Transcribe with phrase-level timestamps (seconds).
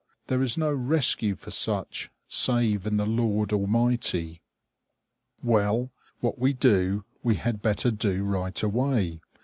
[0.25, 4.41] There is no rescue for such, save in the Lord Almighty.
[5.43, 9.21] Well, what we do, we had better do right away.